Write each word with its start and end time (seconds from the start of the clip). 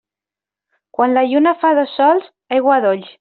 Quan 0.99 1.13
la 1.17 1.23
lluna 1.33 1.53
fa 1.65 1.73
dos 1.81 1.93
sols, 1.99 2.33
aigua 2.57 2.77
a 2.79 2.83
dolls. 2.89 3.07